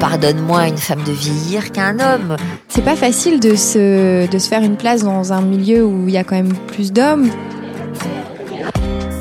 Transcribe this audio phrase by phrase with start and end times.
[0.00, 2.36] pardonne moins à une femme de vieillir qu'à un homme.
[2.68, 6.14] C'est pas facile de se, de se faire une place dans un milieu où il
[6.14, 7.30] y a quand même plus d'hommes.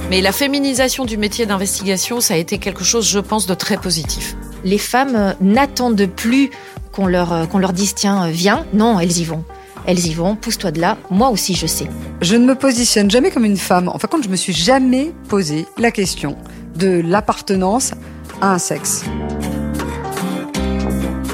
[0.10, 3.78] Mais la féminisation du métier d'investigation, ça a été quelque chose, je pense, de très
[3.78, 4.35] positif.
[4.63, 6.49] Les femmes euh, n'attendent plus
[6.91, 8.65] qu'on leur, euh, qu'on leur dise tiens, euh, viens.
[8.73, 9.43] Non, elles y vont.
[9.85, 10.97] Elles y vont, pousse-toi de là.
[11.11, 11.87] Moi aussi, je sais.
[12.21, 13.87] Je ne me positionne jamais comme une femme.
[13.87, 16.38] En fin de compte, je me suis jamais posé la question
[16.75, 17.91] de l'appartenance
[18.41, 19.03] à un sexe.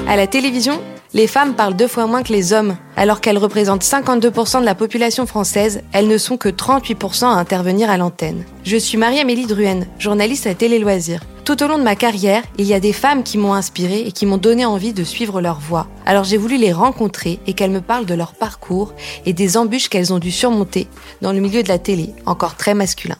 [0.08, 0.80] À la télévision,
[1.14, 2.76] les femmes parlent deux fois moins que les hommes.
[2.94, 7.90] Alors qu'elles représentent 52% de la population française, elles ne sont que 38% à intervenir
[7.90, 8.44] à l'antenne.
[8.62, 11.24] Je suis Marie-Amélie Druenne, journaliste à Télé Loisirs.
[11.44, 14.12] Tout au long de ma carrière, il y a des femmes qui m'ont inspirée et
[14.12, 15.88] qui m'ont donné envie de suivre leur voie.
[16.06, 19.88] Alors j'ai voulu les rencontrer et qu'elles me parlent de leur parcours et des embûches
[19.88, 20.86] qu'elles ont dû surmonter
[21.20, 23.16] dans le milieu de la télé, encore très masculin.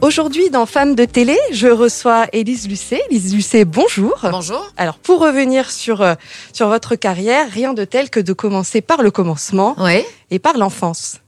[0.00, 3.02] Aujourd'hui, dans Femmes de télé, je reçois Élise Lucet.
[3.10, 4.14] Élise Lucet, bonjour.
[4.22, 4.66] Bonjour.
[4.78, 6.14] Alors, pour revenir sur, euh,
[6.54, 10.02] sur votre carrière, rien de tel que de commencer par le commencement Oui.
[10.30, 11.18] et par l'enfance.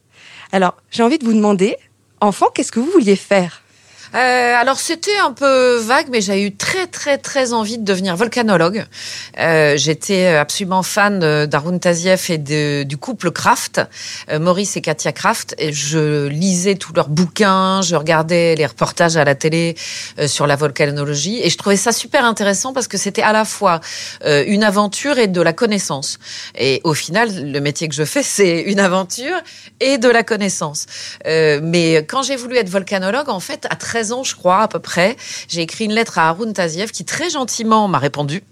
[0.52, 1.77] Alors, j'ai envie de vous demander,
[2.20, 3.61] enfant, qu'est-ce que vous vouliez faire?
[4.14, 8.16] Euh, alors c'était un peu vague, mais j'ai eu très très très envie de devenir
[8.16, 8.84] volcanologue.
[9.38, 13.80] Euh, J'étais absolument fan d'Arun Taziev et du couple Kraft,
[14.30, 15.55] euh, Maurice et Katia Kraft.
[15.58, 19.77] Et je lisais tous leurs bouquins, je regardais les reportages à la télé
[20.18, 23.44] euh, sur la volcanologie, et je trouvais ça super intéressant parce que c'était à la
[23.44, 23.80] fois
[24.24, 26.18] euh, une aventure et de la connaissance.
[26.58, 29.36] Et au final, le métier que je fais, c'est une aventure
[29.80, 30.86] et de la connaissance.
[31.24, 34.81] Mais quand j'ai voulu être volcanologue, en fait, à 13 ans, je crois, à peu
[34.81, 35.17] près,
[35.48, 38.42] j'ai écrit une lettre à Arun Taziev qui très gentiment m'a répondu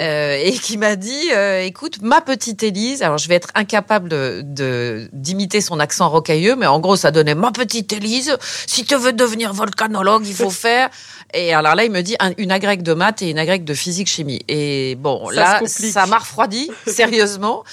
[0.00, 4.10] euh, et qui m'a dit euh, écoute, ma petite Élise, alors je vais être incapable
[4.10, 8.94] de d'imiter son accent rocailleux, mais en gros, ça donnait ma petite Élise, si tu
[8.96, 10.90] veux devenir volcanologue, il faut faire.
[11.32, 13.74] Et alors là, il me dit un- une agrègue de maths et une agrègue de
[13.74, 14.42] physique-chimie.
[14.46, 17.64] Et bon, Ça là, ça m'a refroidi, sérieusement.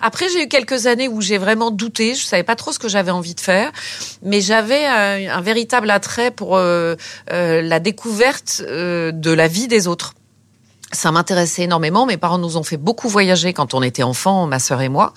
[0.00, 2.14] Après, j'ai eu quelques années où j'ai vraiment douté.
[2.14, 3.72] Je savais pas trop ce que j'avais envie de faire,
[4.22, 6.67] mais j'avais un, un véritable attrait pour euh, euh,
[7.28, 10.14] la découverte euh, de la vie des autres.
[10.90, 12.06] Ça m'intéressait énormément.
[12.06, 15.12] Mes parents nous ont fait beaucoup voyager quand on était enfants, ma sœur et moi.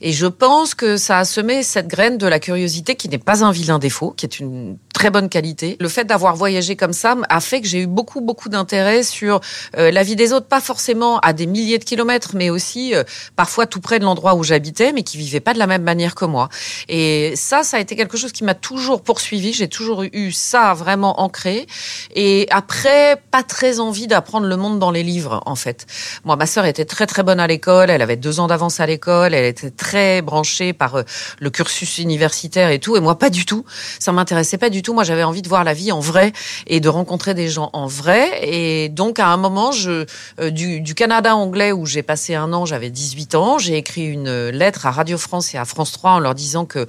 [0.00, 3.44] Et je pense que ça a semé cette graine de la curiosité qui n'est pas
[3.44, 5.76] un vilain défaut, qui est une très bonne qualité.
[5.80, 9.40] Le fait d'avoir voyagé comme ça a fait que j'ai eu beaucoup, beaucoup d'intérêt sur
[9.76, 13.02] euh, la vie des autres, pas forcément à des milliers de kilomètres, mais aussi euh,
[13.34, 16.14] parfois tout près de l'endroit où j'habitais, mais qui vivaient pas de la même manière
[16.14, 16.50] que moi.
[16.88, 19.52] Et ça, ça a été quelque chose qui m'a toujours poursuivi.
[19.52, 21.66] J'ai toujours eu ça vraiment ancré.
[22.14, 25.84] Et après, pas très envie d'apprendre le monde dans les livres, en fait.
[26.24, 27.90] Moi, ma sœur était très très bonne à l'école.
[27.90, 29.34] Elle avait deux ans d'avance à l'école.
[29.34, 31.02] Elle était très branchée par euh,
[31.40, 32.96] le cursus universitaire et tout.
[32.96, 33.64] Et moi, pas du tout.
[33.98, 34.91] Ça m'intéressait pas du tout.
[34.92, 36.32] Moi, j'avais envie de voir la vie en vrai
[36.66, 38.40] et de rencontrer des gens en vrai.
[38.42, 40.06] Et donc, à un moment, je
[40.40, 43.58] euh, du, du Canada anglais où j'ai passé un an, j'avais 18 ans.
[43.58, 46.86] J'ai écrit une lettre à Radio France et à France 3 en leur disant que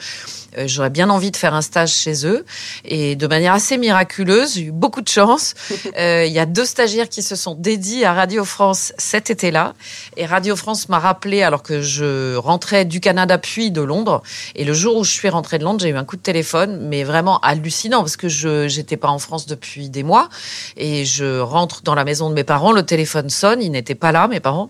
[0.58, 2.46] euh, j'aurais bien envie de faire un stage chez eux.
[2.86, 5.54] Et de manière assez miraculeuse, j'ai eu beaucoup de chance.
[5.98, 9.74] Euh, Il y a deux stagiaires qui se sont dédiés à Radio France cet été-là.
[10.18, 14.24] Et Radio France m'a rappelé alors que je rentrais du Canada puis de Londres.
[14.56, 16.88] Et le jour où je suis rentrée de Londres, j'ai eu un coup de téléphone,
[16.88, 20.30] mais vraiment hallucinant parce que je j'étais pas en France depuis des mois.
[20.78, 24.12] Et je rentre dans la maison de mes parents, le téléphone sonne, ils n'étaient pas
[24.12, 24.70] là, mes parents.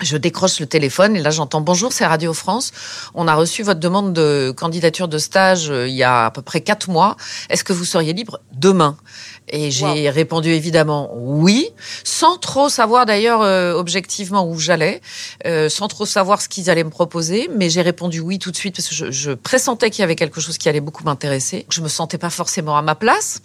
[0.00, 2.72] Je décroche le téléphone et là j'entends bonjour, c'est Radio France.
[3.14, 6.42] On a reçu votre demande de candidature de stage euh, il y a à peu
[6.42, 7.16] près quatre mois.
[7.50, 8.96] Est-ce que vous seriez libre demain?
[9.52, 11.68] Et j'ai répondu évidemment oui,
[12.04, 15.02] sans trop savoir d'ailleurs euh, objectivement où j'allais,
[15.46, 18.56] euh, sans trop savoir ce qu'ils allaient me proposer, mais j'ai répondu oui tout de
[18.56, 21.66] suite parce que je, je pressentais qu'il y avait quelque chose qui allait beaucoup m'intéresser.
[21.68, 23.42] Je me sentais pas forcément à ma place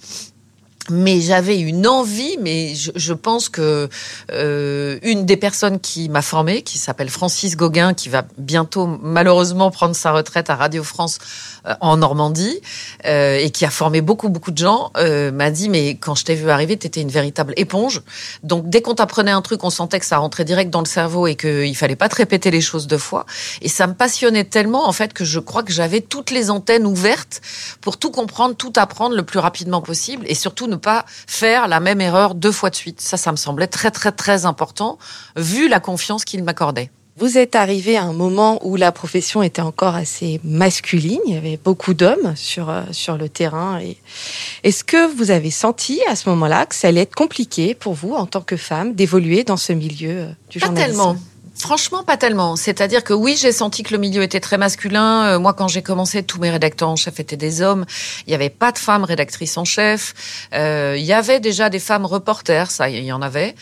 [0.89, 3.89] mais j'avais une envie, mais je, je pense que
[4.31, 9.71] euh, une des personnes qui m'a formée, qui s'appelle Francis Gauguin, qui va bientôt malheureusement
[9.71, 11.19] prendre sa retraite à Radio France
[11.67, 12.61] euh, en Normandie,
[13.05, 16.25] euh, et qui a formé beaucoup beaucoup de gens, euh, m'a dit mais quand je
[16.25, 18.01] t'ai vu arriver, t'étais une véritable éponge.
[18.43, 21.27] Donc dès qu'on t'apprenait un truc, on sentait que ça rentrait direct dans le cerveau
[21.27, 23.25] et qu'il fallait pas te répéter les choses deux fois.
[23.61, 26.85] Et ça me passionnait tellement en fait que je crois que j'avais toutes les antennes
[26.85, 27.41] ouvertes
[27.81, 31.79] pour tout comprendre, tout apprendre le plus rapidement possible, et surtout ne pas faire la
[31.79, 33.01] même erreur deux fois de suite.
[33.01, 34.97] Ça, ça me semblait très, très, très important,
[35.35, 36.89] vu la confiance qu'il m'accordait.
[37.19, 41.37] Vous êtes arrivé à un moment où la profession était encore assez masculine, il y
[41.37, 43.79] avait beaucoup d'hommes sur, euh, sur le terrain.
[43.79, 43.97] Et...
[44.63, 48.13] Est-ce que vous avez senti à ce moment-là que ça allait être compliqué pour vous,
[48.13, 50.91] en tant que femme, d'évoluer dans ce milieu euh, du Pas journalisme?
[50.91, 51.15] tellement.
[51.67, 52.55] Franchement, pas tellement.
[52.55, 55.25] C'est-à-dire que oui, j'ai senti que le milieu était très masculin.
[55.25, 57.85] Euh, moi, quand j'ai commencé, tous mes rédacteurs en chef étaient des hommes.
[58.25, 60.13] Il n'y avait pas de femmes rédactrices en chef.
[60.53, 63.53] Euh, il y avait déjà des femmes reporters, ça, il y en avait,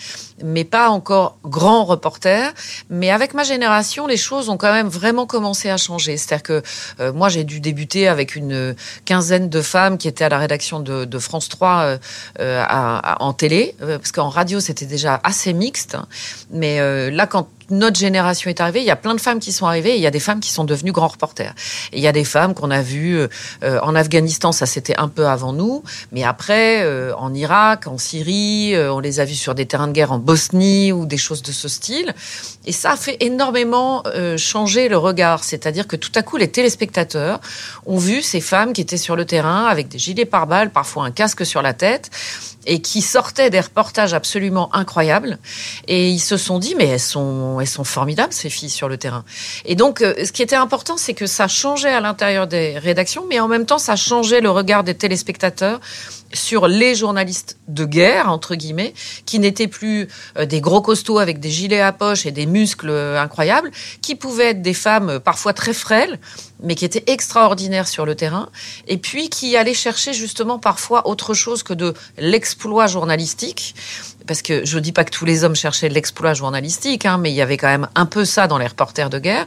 [0.43, 2.53] mais pas encore grands reporters.
[2.91, 6.17] Mais avec ma génération, les choses ont quand même vraiment commencé à changer.
[6.17, 6.61] C'est-à-dire que
[6.99, 8.75] euh, moi, j'ai dû débuter avec une
[9.05, 11.97] quinzaine de femmes qui étaient à la rédaction de, France 3 euh,
[12.39, 15.97] euh, à- à- en télé, parce qu'en radio, c'était déjà assez mixte.
[16.51, 19.65] Mais là, quand notre génération est arrivée, il y a plein de femmes qui sont
[19.65, 21.53] arrivées et il y a des femmes qui sont devenues grands reporters.
[21.91, 23.27] Et il y a des femmes qu'on a vues euh,
[23.63, 27.97] euh, en Afghanistan, ça c'était un peu avant nous, mais après euh, en Irak, en
[27.97, 31.41] Syrie, on les a vues sur des terrains de guerre en Bosnie ou des choses
[31.41, 32.13] de ce style.
[32.65, 34.03] Et ça a fait énormément
[34.37, 37.39] changer le regard, c'est-à-dire que tout à coup les téléspectateurs
[37.85, 41.11] ont vu ces femmes qui étaient sur le terrain avec des gilets pare-balles, parfois un
[41.11, 42.09] casque sur la tête
[42.65, 45.37] et qui sortaient des reportages absolument incroyables.
[45.87, 48.97] Et ils se sont dit, mais elles sont, elles sont formidables, ces filles sur le
[48.97, 49.23] terrain.
[49.65, 53.25] Et donc, euh, ce qui était important, c'est que ça changeait à l'intérieur des rédactions,
[53.29, 55.79] mais en même temps, ça changeait le regard des téléspectateurs
[56.33, 58.93] sur les journalistes de guerre, entre guillemets,
[59.25, 60.07] qui n'étaient plus
[60.37, 64.15] euh, des gros costauds avec des gilets à poche et des muscles euh, incroyables, qui
[64.15, 66.19] pouvaient être des femmes parfois très frêles,
[66.61, 68.49] mais qui étaient extraordinaires sur le terrain,
[68.87, 73.75] et puis qui allaient chercher justement parfois autre chose que de l'exploit journalistique,
[74.27, 77.35] parce que je dis pas que tous les hommes cherchaient l'exploit journalistique, hein, mais il
[77.35, 79.45] y avait quand même un peu ça dans les reporters de guerre.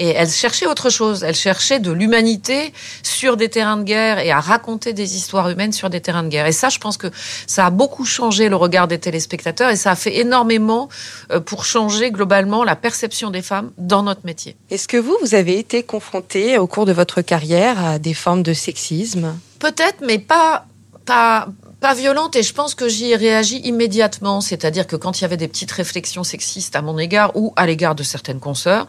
[0.00, 1.22] Et elles cherchaient autre chose.
[1.22, 5.72] Elles cherchaient de l'humanité sur des terrains de guerre et à raconter des histoires humaines
[5.72, 6.46] sur des terrains de guerre.
[6.46, 7.08] Et ça, je pense que
[7.46, 10.88] ça a beaucoup changé le regard des téléspectateurs et ça a fait énormément
[11.30, 14.56] euh, pour changer globalement la perception des femmes dans notre métier.
[14.70, 18.42] Est-ce que vous, vous avez été confronté au cours de votre carrière à des formes
[18.42, 19.36] de sexisme?
[19.58, 20.64] Peut-être, mais pas,
[21.04, 21.48] pas,
[21.80, 24.40] pas violente et je pense que j'y ai réagi immédiatement.
[24.40, 27.66] C'est-à-dire que quand il y avait des petites réflexions sexistes à mon égard ou à
[27.66, 28.86] l'égard de certaines consoeurs,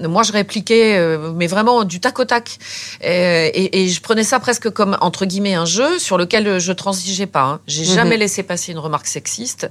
[0.00, 2.58] moi je répliquais, euh, mais vraiment du tac au tac.
[3.04, 6.72] Euh, Et, et je prenais ça presque comme, entre guillemets, un jeu sur lequel je
[6.72, 7.42] transigeais pas.
[7.42, 7.60] hein.
[7.66, 7.94] J'ai Mhm.
[7.94, 9.68] jamais laissé passer une remarque sexiste.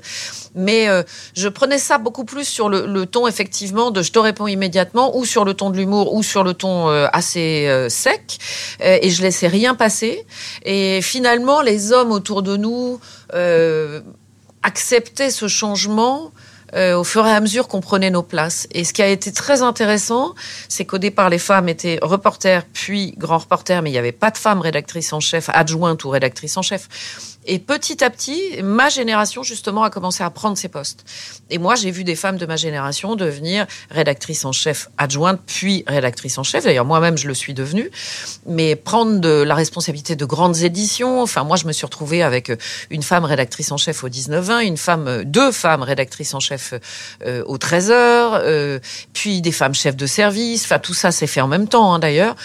[0.54, 1.04] Mais euh,
[1.36, 5.18] je prenais ça beaucoup plus sur le, le ton, effectivement, de je te réponds immédiatement,
[5.18, 8.38] ou sur le ton de l'humour, ou sur le ton euh, assez euh, sec.
[8.82, 10.26] Euh, et je laissais rien passer.
[10.66, 13.00] Et finalement, les hommes autour de nous
[13.34, 14.02] euh,
[14.64, 16.32] acceptaient ce changement.
[16.74, 18.68] euh, au fur et à mesure qu'on prenait nos places.
[18.72, 20.34] Et ce qui a été très intéressant,
[20.70, 24.32] c'est qu'au départ, les femmes étaient reporters, puis grands reporters, mais il n'y avait pas
[24.32, 26.88] de femmes rédactrices en chef, adjointes ou rédactrices en chef.
[27.48, 31.06] Et petit à petit, ma génération, justement, a commencé à prendre ces postes.
[31.50, 35.84] Et moi, j'ai vu des femmes de ma génération devenir rédactrice en chef adjointe, puis
[35.88, 36.66] rédactrice en chef.
[36.66, 37.90] D'ailleurs, moi-même, je le suis devenue.
[38.46, 41.22] Mais prendre de la responsabilité de grandes éditions.
[41.22, 42.52] Enfin, moi, je me suis retrouvée avec
[42.90, 46.74] une femme rédactrice en chef au 19-20, une femme, deux femmes rédactrices en chef
[47.26, 48.80] euh, au 13h, euh,
[49.14, 50.64] puis des femmes chefs de service.
[50.66, 52.36] Enfin, tout ça s'est fait en même temps, hein, d'ailleurs.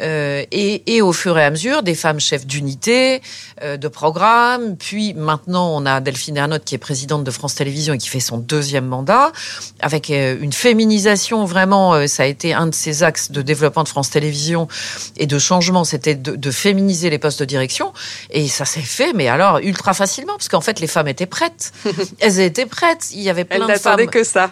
[0.00, 3.20] Euh, et, et au fur et à mesure, des femmes chefs d'unité,
[3.62, 4.43] euh, de programme.
[4.78, 8.20] Puis maintenant, on a Delphine Ernotte qui est présidente de France Télévisions et qui fait
[8.20, 9.32] son deuxième mandat,
[9.80, 11.94] avec euh, une féminisation vraiment.
[11.94, 14.68] euh, ça a été un de ses axes de développement de France Télévisions
[15.16, 17.92] et de changement, c'était de, de féminiser les postes de direction.
[18.30, 21.72] Et ça s'est fait, mais alors ultra facilement, parce qu'en fait, les femmes étaient prêtes.
[22.20, 23.10] Elles étaient prêtes.
[23.12, 24.06] Il y avait plein Elle de femmes.
[24.06, 24.50] que ça.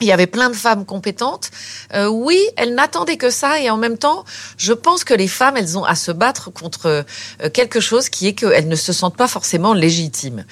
[0.00, 1.50] Il y avait plein de femmes compétentes.
[1.94, 3.60] Euh, oui, elles n'attendaient que ça.
[3.60, 4.24] Et en même temps,
[4.56, 8.26] je pense que les femmes, elles ont à se battre contre euh, quelque chose qui
[8.26, 10.44] est qu'elles ne se sentent pas forcément légitimes.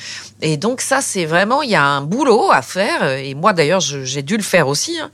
[0.43, 3.03] Et donc ça, c'est vraiment, il y a un boulot à faire.
[3.19, 4.99] Et moi, d'ailleurs, j'ai dû le faire aussi.
[5.01, 5.11] hein.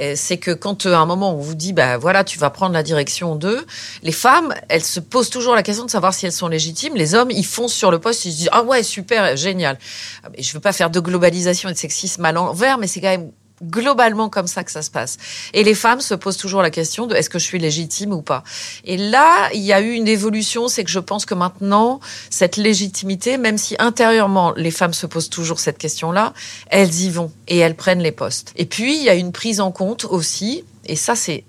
[0.00, 2.50] Euh, C'est que quand euh, à un moment on vous dit, bah voilà, tu vas
[2.50, 3.66] prendre la direction d'eux,
[4.02, 6.94] les femmes, elles se posent toujours la question de savoir si elles sont légitimes.
[6.94, 9.78] Les hommes, ils foncent sur le poste, ils se disent, ah ouais, super, génial.
[10.22, 13.08] Ah, Je veux pas faire de globalisation et de sexisme à l'envers, mais c'est quand
[13.08, 13.30] même
[13.62, 15.16] globalement comme ça que ça se passe.
[15.52, 18.22] Et les femmes se posent toujours la question de est-ce que je suis légitime ou
[18.22, 18.42] pas?
[18.84, 22.00] Et là, il y a eu une évolution, c'est que je pense que maintenant,
[22.30, 26.32] cette légitimité, même si intérieurement les femmes se posent toujours cette question-là,
[26.68, 28.52] elles y vont et elles prennent les postes.
[28.56, 31.44] Et puis, il y a une prise en compte aussi, et ça c'est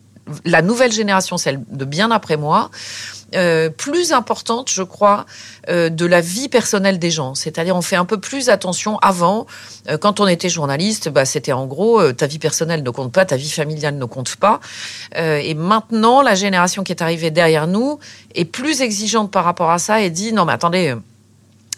[0.46, 2.70] la nouvelle génération, celle de bien après moi,
[3.36, 5.26] euh, plus importante, je crois,
[5.70, 7.36] euh, de la vie personnelle des gens.
[7.36, 8.98] C'est-à-dire, on fait un peu plus attention.
[9.00, 9.48] Avant,
[9.90, 13.12] euh, quand on était journaliste, bah, c'était en gros, euh, ta vie personnelle ne compte
[13.12, 14.60] pas, ta vie familiale ne compte pas.
[15.18, 18.00] Euh, et maintenant, la génération qui est arrivée derrière nous
[18.36, 20.96] est plus exigeante par rapport à ça et dit, non mais attendez,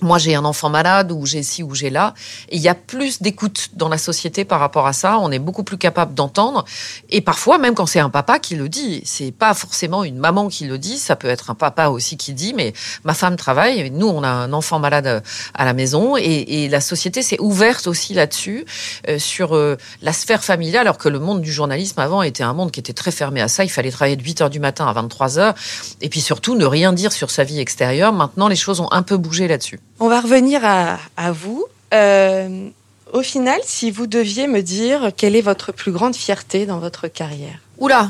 [0.02, 2.14] moi j'ai un enfant malade ou j'ai ci ou j'ai là.
[2.50, 5.20] Et il y a plus d'écoute dans la société par rapport à ça.
[5.20, 6.66] On est beaucoup plus capable d'entendre.
[7.10, 10.50] Et parfois, même quand c'est un papa qui le dit, c'est pas forcément une maman
[10.50, 10.98] qui le dit.
[10.98, 12.74] Ça peut être un papa aussi qui dit, mais
[13.04, 13.90] ma femme travaille.
[13.92, 15.22] Nous, on a un enfant malade euh,
[15.54, 18.66] à la maison et, la société s'est ouverte aussi là-dessus
[19.08, 22.54] euh, sur euh, la sphère familiale, alors que le monde du journalisme avant était un
[22.54, 23.64] monde qui était très fermé à ça.
[23.64, 25.54] Il fallait travailler de 8 heures du matin à 23 heures
[26.02, 28.14] et puis surtout ne rien dire sur sa vie extérieure.
[28.14, 29.80] Maintenant, les choses ont un peu bougé là-dessus.
[30.00, 31.66] On va revenir à, à vous.
[31.94, 32.70] Euh,
[33.12, 37.08] au final, si vous deviez me dire quelle est votre plus grande fierté dans votre
[37.08, 37.60] carrière?
[37.78, 38.10] Oula,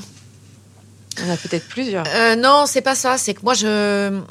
[1.26, 2.06] On a peut-être plusieurs.
[2.08, 3.18] Euh, non, c'est pas ça.
[3.18, 4.22] C'est que moi, je.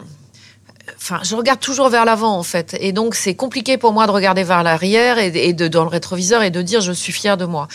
[0.97, 2.77] Enfin, je regarde toujours vers l'avant, en fait.
[2.81, 5.89] Et donc, c'est compliqué pour moi de regarder vers l'arrière et, et de, dans le
[5.91, 7.69] rétroviseur et de dire je suis fier de moi.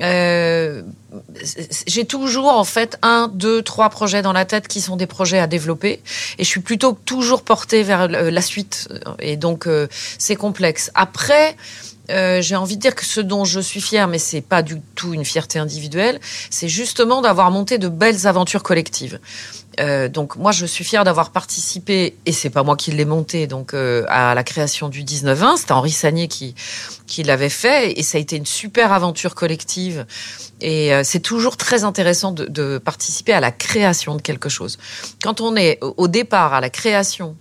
[0.00, 0.82] Euh,
[1.86, 5.38] j'ai toujours en fait un, deux, trois projets dans la tête qui sont des projets
[5.38, 6.00] à développer
[6.38, 10.90] et je suis plutôt toujours portée vers la suite et donc euh, c'est complexe.
[10.94, 11.56] Après,
[12.12, 14.80] euh, j'ai envie de dire que ce dont je suis fière, mais c'est pas du
[14.94, 19.18] tout une fierté individuelle, c'est justement d'avoir monté de belles aventures collectives.
[19.80, 23.46] Euh, donc moi je suis fière d'avoir participé et c'est pas moi qui l'ai monté
[23.46, 26.54] donc euh, à la création du 19-20 c'était Henri Sagnier qui
[27.24, 30.04] l'avait fait et ça a été une super aventure collective.
[30.60, 34.78] Et c'est toujours très intéressant de, participer à la création de quelque chose.
[35.20, 37.34] Quand on est au départ à la création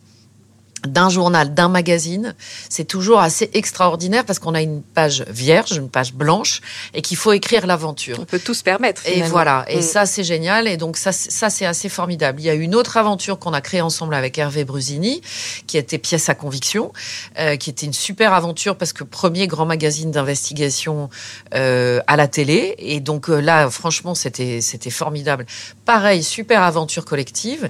[0.88, 2.34] d'un journal, d'un magazine,
[2.70, 6.62] c'est toujours assez extraordinaire parce qu'on a une page vierge, une page blanche,
[6.94, 8.18] et qu'il faut écrire l'aventure.
[8.20, 9.02] On peut tout se permettre.
[9.06, 9.82] Et voilà, et Mm.
[9.84, 12.40] ça c'est génial, et donc ça, c'est- ça c'est assez formidable.
[12.42, 15.22] Il y a une autre aventure qu'on a créée ensemble avec Hervé Brusini,
[15.68, 16.92] qui était pièce à conviction,
[17.40, 21.10] euh, qui était une super aventure parce que premier grand magazine d'investigation
[21.54, 25.46] euh, à la télé, et donc euh, là franchement c'était c'était formidable.
[25.86, 27.70] Pareil, super aventure collective,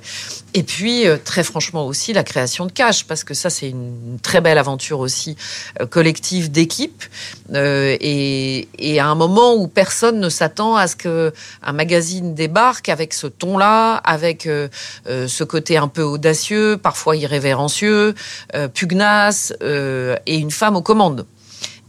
[0.54, 4.20] et puis euh, très franchement aussi la création de Cash, parce que ça c'est une
[4.22, 5.36] très belle aventure aussi
[5.80, 7.04] euh, collective d'équipe,
[7.54, 12.34] euh, et, et à un moment où personne ne s'attend à ce que un magazine
[12.34, 14.68] débarque avec ce ton-là, avec euh,
[15.28, 18.16] ce côté un peu audacieux, parfois irrévérencieux,
[18.56, 21.26] euh, pugnace, et une femme aux commandes.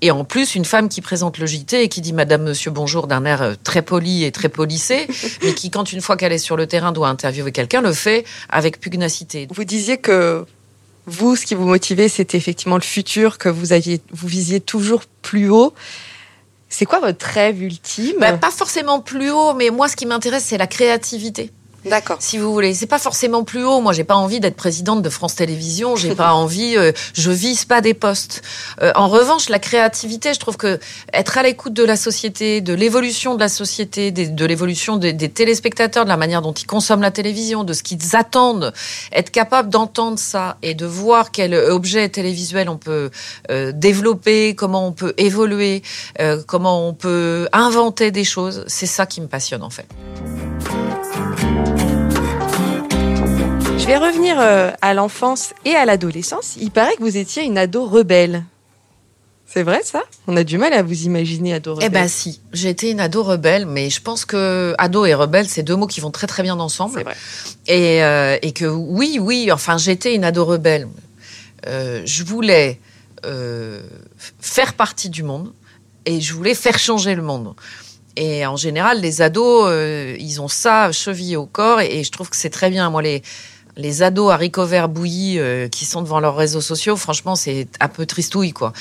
[0.01, 3.07] Et en plus, une femme qui présente le JT et qui dit Madame, Monsieur, bonjour
[3.07, 5.07] d'un air très poli et très polissé,
[5.43, 8.25] mais qui, quand une fois qu'elle est sur le terrain, doit interviewer quelqu'un, le fait
[8.49, 9.47] avec pugnacité.
[9.55, 10.45] Vous disiez que
[11.07, 15.03] vous, ce qui vous motivait, c'était effectivement le futur, que vous aviez, vous visiez toujours
[15.23, 15.75] plus haut.
[16.69, 18.17] C'est quoi votre rêve ultime?
[18.19, 21.51] Bah, pas forcément plus haut, mais moi, ce qui m'intéresse, c'est la créativité.
[21.85, 22.17] D'accord.
[22.21, 22.75] si vous voulez.
[22.75, 23.81] C'est pas forcément plus haut.
[23.81, 25.97] Moi, j'ai pas envie d'être présidente de France Télévisions.
[25.97, 26.77] J'ai pas envie.
[26.77, 28.43] euh, je vise pas des postes.
[28.83, 30.79] Euh, en revanche, la créativité, je trouve que
[31.13, 35.13] être à l'écoute de la société, de l'évolution de la société, des- de l'évolution des,
[35.13, 38.73] des téléspectateurs, de la manière dont ils consomment la télévision, de ce qu'ils attendent,
[39.13, 43.11] être capable d'entendre ça et de voir quel objet télévisuel on peut
[43.51, 45.83] euh, développer, comment on peut évoluer,
[46.21, 49.87] euh, comment on peut inventer des choses, c'est ça qui me passionne en fait.
[53.97, 56.57] Revenir euh, à l'enfance et à l'adolescence.
[56.61, 58.45] Il paraît que vous étiez une ado rebelle.
[59.47, 60.03] C'est vrai ça?
[60.27, 61.89] On a du mal à vous imaginer ado rebelle.
[61.91, 65.63] Eh ben si, été une ado rebelle, mais je pense que ado et rebelle, c'est
[65.63, 66.95] deux mots qui vont très très bien ensemble.
[66.97, 67.15] c'est vrai.
[67.67, 70.89] Et, euh, et que oui, oui, enfin j'étais une ado rebelle.
[71.67, 72.81] Euh, je voulais
[73.27, 73.83] euh,
[74.41, 75.53] faire partie du monde
[76.07, 77.55] et je voulais faire changer le monde.
[78.17, 79.71] Et en général, les ados,
[80.19, 82.89] ils ont ça chevillé au corps et, et je trouve que c'est très bien.
[82.91, 83.23] Moi, les
[83.77, 87.89] les ados haricots verts bouillis euh, qui sont devant leurs réseaux sociaux, franchement, c'est un
[87.89, 88.73] peu tristouille, quoi.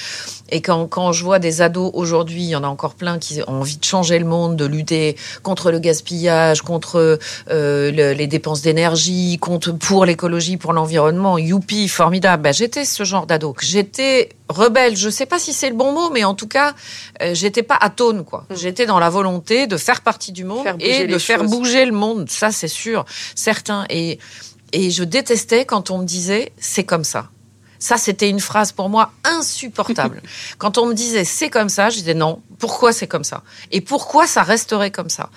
[0.50, 3.42] Et quand, quand je vois des ados aujourd'hui, il y en a encore plein qui
[3.48, 7.20] ont envie de changer le monde, de lutter contre le gaspillage, contre
[7.50, 11.38] euh, le- les dépenses d'énergie, contre pour l'écologie, pour l'environnement.
[11.38, 12.44] Youpi, formidable.
[12.44, 13.56] Ben, j'étais ce genre d'ado.
[13.62, 14.98] J'étais rebelle.
[14.98, 16.74] Je sais pas si c'est le bon mot, mais en tout cas,
[17.22, 18.46] euh, j'étais pas atone, quoi.
[18.50, 18.56] Mm.
[18.56, 22.30] J'étais dans la volonté de faire partie du monde et de faire bouger le monde.
[22.30, 23.06] Ça, c'est sûr,
[23.36, 23.86] certain.
[23.90, 24.20] Et
[24.72, 27.30] et je détestais quand on me disait c'est comme ça.
[27.80, 30.22] Ça, c'était une phrase pour moi insupportable.
[30.60, 32.42] quand on me disait c'est comme ça, je disais non.
[32.60, 33.42] Pourquoi c'est comme ça?
[33.72, 35.32] Et pourquoi ça resterait comme ça?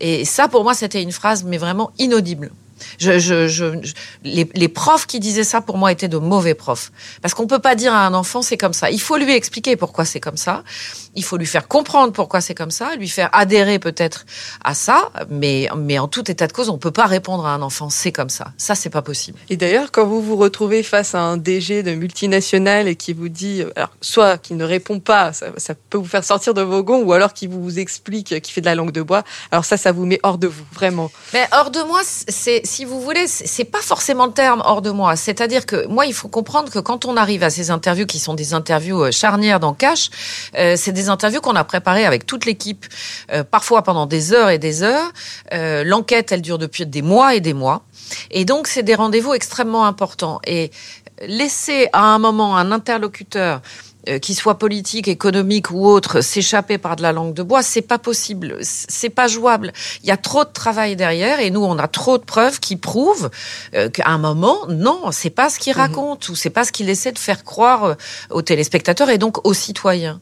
[0.00, 2.50] Et ça, pour moi, c'était une phrase, mais vraiment inaudible.
[2.98, 6.54] Je, je, je, je- les, les profs qui disaient ça pour moi étaient de mauvais
[6.54, 6.92] profs.
[7.22, 8.90] Parce qu'on peut pas dire à un enfant c'est comme ça.
[8.90, 10.62] Il faut lui expliquer pourquoi c'est comme ça.
[11.16, 14.26] Il faut lui faire comprendre pourquoi c'est comme ça, lui faire adhérer peut-être
[14.64, 15.10] à ça.
[15.30, 18.12] Mais, mais en tout état de cause, on peut pas répondre à un enfant c'est
[18.12, 18.52] comme ça.
[18.58, 19.38] Ça, c'est pas possible.
[19.48, 23.28] Et d'ailleurs, quand vous vous retrouvez face à un DG de multinationale et qui vous
[23.28, 26.82] dit, alors, soit qui ne répond pas, ça, ça peut vous faire sortir de vos
[26.82, 29.76] gonds, ou alors qui vous explique, qui fait de la langue de bois, alors ça,
[29.76, 31.10] ça vous met hors de vous, vraiment.
[31.32, 34.90] Mais hors de moi, c'est si vous voulez, c'est pas forcément le terme hors de
[34.90, 35.14] moi.
[35.14, 38.34] C'est-à-dire que moi, il faut comprendre que quand on arrive à ces interviews qui sont
[38.34, 40.10] des interviews euh, charnières dans Cash,
[40.58, 42.84] euh, c'est des interviews qu'on a préparées avec toute l'équipe,
[43.30, 45.12] euh, parfois pendant des heures et des heures.
[45.52, 47.84] L'enquête, elle dure depuis des mois et des mois.
[48.32, 50.40] Et donc, c'est des rendez-vous extrêmement importants.
[50.44, 50.72] Et
[51.22, 53.60] laisser à un moment un interlocuteur
[54.08, 57.82] euh, qu'il soit politique, économique ou autre, s'échapper par de la langue de bois, c'est
[57.82, 59.72] pas possible, c'est pas jouable.
[60.02, 62.76] Il y a trop de travail derrière et nous on a trop de preuves qui
[62.76, 63.30] prouvent
[63.74, 66.88] euh, qu'à un moment, non, c'est pas ce qu'il raconte ou c'est pas ce qu'il
[66.88, 67.94] essaie de faire croire euh,
[68.30, 70.20] aux téléspectateurs et donc aux citoyens.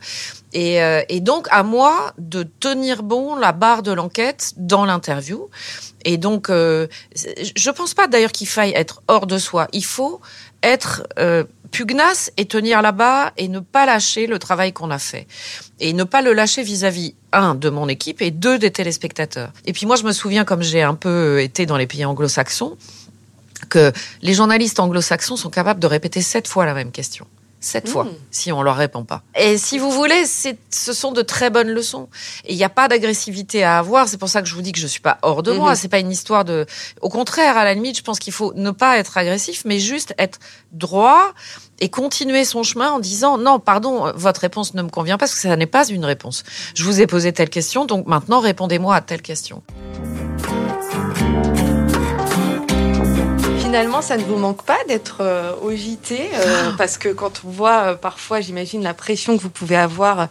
[0.52, 5.48] Et, euh, et donc à moi de tenir bon la barre de l'enquête dans l'interview.
[6.04, 6.88] Et donc, euh,
[7.56, 9.68] je pense pas d'ailleurs qu'il faille être hors de soi.
[9.72, 10.20] Il faut
[10.62, 15.26] être euh, pugnace et tenir là-bas et ne pas lâcher le travail qu'on a fait.
[15.80, 19.52] Et ne pas le lâcher vis-à-vis, un, de mon équipe et deux, des téléspectateurs.
[19.64, 22.76] Et puis moi, je me souviens, comme j'ai un peu été dans les pays anglo-saxons,
[23.68, 27.26] que les journalistes anglo-saxons sont capables de répéter sept fois la même question.
[27.62, 29.22] Sept fois, si on leur répond pas.
[29.36, 32.08] Et si vous voulez, ce sont de très bonnes leçons.
[32.44, 34.08] Et il n'y a pas d'agressivité à avoir.
[34.08, 35.76] C'est pour ça que je vous dis que je suis pas hors de moi.
[35.76, 36.66] C'est pas une histoire de.
[37.02, 40.12] Au contraire, à la limite, je pense qu'il faut ne pas être agressif, mais juste
[40.18, 40.40] être
[40.72, 41.32] droit
[41.78, 45.34] et continuer son chemin en disant non, pardon, votre réponse ne me convient pas parce
[45.34, 46.42] que ça n'est pas une réponse.
[46.74, 49.62] Je vous ai posé telle question, donc maintenant répondez-moi à telle question.
[53.72, 56.74] Finalement, ça ne vous manque pas d'être euh, au JT euh, Ah.
[56.76, 60.28] parce que quand on voit euh, parfois, j'imagine la pression que vous pouvez avoir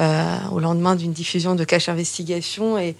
[0.00, 2.96] euh, au lendemain d'une diffusion de Cache Investigation et,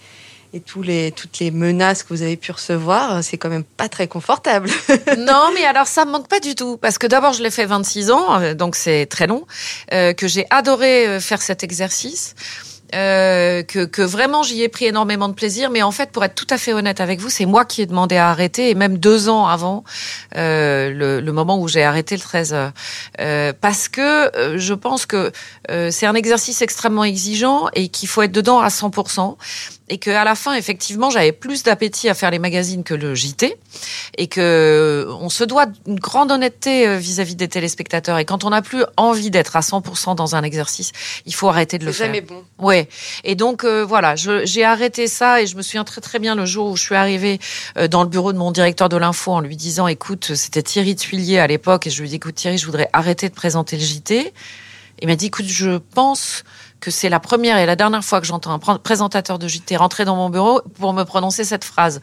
[0.53, 3.89] et tous les, toutes les menaces que vous avez pu recevoir, c'est quand même pas
[3.89, 4.69] très confortable.
[5.17, 7.65] non, mais alors ça me manque pas du tout parce que d'abord je l'ai fait
[7.65, 9.47] 26 ans, donc c'est très long,
[9.91, 12.35] que j'ai adoré faire cet exercice.
[12.95, 16.35] Euh, que, que vraiment j'y ai pris énormément de plaisir, mais en fait, pour être
[16.35, 18.99] tout à fait honnête avec vous, c'est moi qui ai demandé à arrêter, et même
[18.99, 19.85] deux ans avant
[20.37, 22.73] euh, le, le moment où j'ai arrêté le 13 heures,
[23.21, 24.01] Euh, parce que
[24.37, 25.33] euh, je pense que
[25.71, 29.37] euh, c'est un exercice extrêmement exigeant et qu'il faut être dedans à 100%,
[29.91, 33.15] et que à la fin, effectivement, j'avais plus d'appétit à faire les magazines que le
[33.15, 33.57] JT,
[34.19, 38.45] et que euh, on se doit une grande honnêteté euh, vis-à-vis des téléspectateurs, et quand
[38.45, 40.93] on n'a plus envie d'être à 100% dans un exercice,
[41.27, 42.07] il faut arrêter de le C'est faire.
[42.09, 42.43] jamais bon.
[42.59, 42.78] Ouais.
[43.25, 46.47] Et donc euh, voilà, j'ai arrêté ça et je me souviens très très bien le
[46.47, 47.41] jour où je suis arrivée
[47.77, 50.95] euh, dans le bureau de mon directeur de l'info en lui disant écoute, c'était Thierry
[50.97, 53.77] Tuilier à l'époque et je lui ai dit écoute Thierry, je voudrais arrêter de présenter
[53.77, 54.33] le JT.
[55.01, 56.43] Il m'a dit écoute, je pense
[56.81, 59.77] que c'est la première et la dernière fois que j'entends un pr- présentateur de JT
[59.77, 62.01] rentrer dans mon bureau pour me prononcer cette phrase.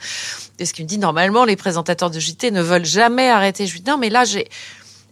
[0.59, 3.67] Et ce qu'il me dit normalement les présentateurs de JT ne veulent jamais arrêter.
[3.67, 4.47] Je lui dis non mais là j'ai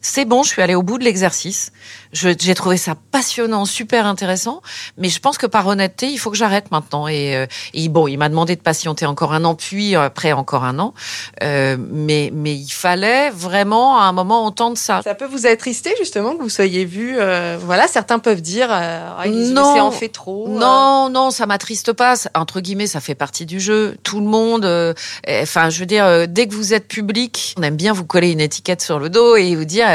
[0.05, 1.71] c'est bon, je suis allée au bout de l'exercice.
[2.13, 4.61] J'ai trouvé ça passionnant, super intéressant,
[4.97, 7.07] mais je pense que par honnêteté, il faut que j'arrête maintenant.
[7.07, 10.63] Et, euh, et bon, il m'a demandé de patienter encore un an, puis après encore
[10.63, 10.93] un an.
[11.41, 15.01] Euh, mais, mais il fallait vraiment à un moment entendre ça.
[15.03, 17.15] Ça peut vous attrister justement que vous soyez vu.
[17.19, 19.79] euh, voilà, certains peuvent dire euh, ah, il Non.
[19.81, 20.47] en fait trop.
[20.47, 20.59] euh.
[20.59, 22.13] Non, non, ça m'attriste pas.
[22.35, 23.97] Entre guillemets, ça fait partie du jeu.
[24.03, 24.93] Tout le monde, euh,
[25.27, 28.31] euh, enfin, je veux dire, dès que vous êtes public, on aime bien vous coller
[28.31, 29.87] une étiquette sur le dos et vous dire,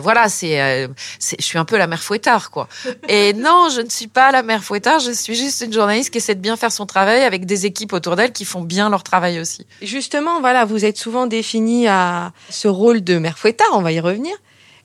[0.00, 0.88] voilà, c'est, euh,
[1.18, 2.68] c'est, je suis un peu la mère fouettard, quoi.
[3.08, 4.98] et non, je ne suis pas la mère fouettard.
[4.98, 7.92] Je suis juste une journaliste qui essaie de bien faire son travail avec des équipes
[7.92, 9.66] autour d'elle qui font bien leur travail aussi.
[9.82, 14.00] Justement, voilà, vous êtes souvent défini à ce rôle de mère fouettard, on va y
[14.00, 14.34] revenir.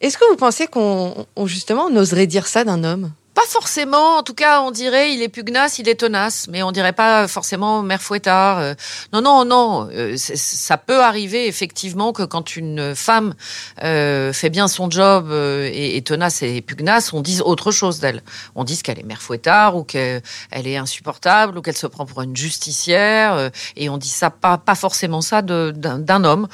[0.02, 3.12] Est-ce que vous pensez qu'on, on, justement, on oserait dire ça d'un homme?
[3.40, 6.74] Pas forcément, en tout cas, on dirait il est pugnace, il est tenace, mais on
[6.74, 8.60] dirait pas forcément mère fouettard.
[8.60, 8.74] euh.
[9.14, 13.34] non, non, non, euh, ça peut arriver effectivement que quand une femme
[13.82, 18.02] euh, fait bien son job euh, et, et tenace et pugnace, on dise autre chose
[18.02, 18.24] d'elle.
[18.56, 20.22] On dise qu'elle est mère fouettard ou qu'elle
[20.52, 25.22] est insupportable ou qu'elle se prend pour une justicière, et on dit ça pas forcément
[25.22, 26.50] ça d'un homme.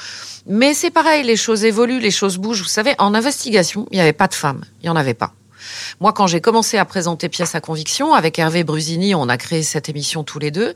[0.46, 2.62] Mais c'est pareil, les choses évoluent, les choses bougent.
[2.62, 5.34] Vous savez, en investigation, il n'y avait pas de femmes, il y en avait pas.
[6.00, 9.64] Moi, quand j'ai commencé à présenter Pièce à conviction, avec Hervé Brusini, on a créé
[9.64, 10.74] cette émission tous les deux.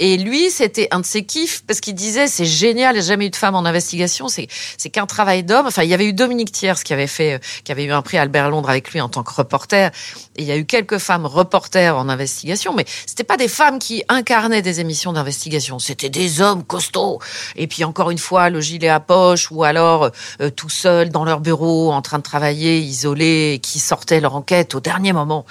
[0.00, 3.08] Et lui, c'était un de ses kiffs parce qu'il disait c'est génial, il n'y a
[3.08, 5.66] jamais eu de femme en investigation, c'est c'est qu'un travail d'homme.
[5.66, 8.02] Enfin, il y avait eu Dominique Thiers qui avait fait, euh, qui avait eu un
[8.02, 9.92] prix Albert Londres avec lui en tant que reporter.
[10.36, 13.78] Et il y a eu quelques femmes reporters en investigation, mais c'était pas des femmes
[13.78, 17.20] qui incarnaient des émissions d'investigation, c'était des hommes costauds.
[17.54, 21.24] Et puis encore une fois, le gilet à poche ou alors euh, tout seul dans
[21.24, 25.46] leur bureau en train de travailler, isolés, qui sortaient leur enquête au dernier moment.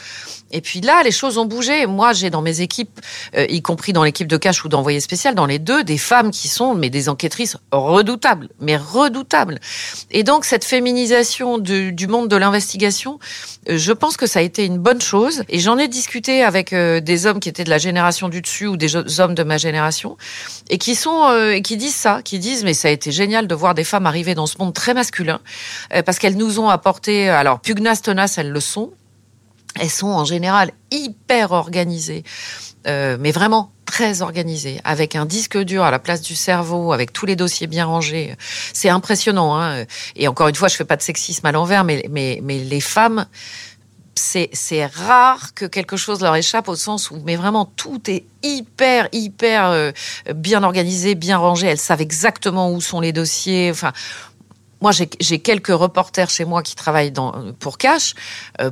[0.54, 1.86] Et puis là, les choses ont bougé.
[1.88, 3.02] Moi, j'ai dans mes équipes,
[3.36, 6.32] euh, y compris dans l'équipe de cash ou d'envoyé spécial, dans les deux, des femmes
[6.32, 9.60] qui sont mais des enquêtrices redoutables, mais redoutables.
[10.12, 13.20] Et donc cette féminisation du, du monde de l'investigation,
[13.70, 15.44] euh, je pense que ça a été une bonne chose.
[15.50, 18.68] Et j'en ai discuté avec euh, des hommes qui étaient de la génération du dessus
[18.68, 20.18] ou des hommes de ma génération,
[20.70, 23.48] et qui sont euh, et qui disent ça, qui disent mais ça a été génial
[23.48, 25.39] de voir des femmes arriver dans ce monde très masculin,
[26.06, 28.92] parce qu'elles nous ont apporté, alors pugnace tenace, elles le sont,
[29.79, 32.23] elles sont en général hyper organisées,
[32.88, 37.13] euh, mais vraiment très organisées, avec un disque dur à la place du cerveau, avec
[37.13, 38.36] tous les dossiers bien rangés.
[38.73, 39.59] C'est impressionnant.
[39.59, 42.59] Hein Et encore une fois, je fais pas de sexisme à l'envers, mais, mais, mais
[42.59, 43.25] les femmes,
[44.15, 49.07] c'est, rare que quelque chose leur échappe au sens où, mais vraiment, tout est hyper,
[49.12, 49.91] hyper euh,
[50.33, 51.67] bien organisé, bien rangé.
[51.67, 53.71] Elles savent exactement où sont les dossiers.
[53.71, 53.91] Enfin,
[54.81, 57.13] moi, j'ai, quelques reporters chez moi qui travaillent
[57.59, 58.15] pour Cash.
[58.62, 58.71] Euh,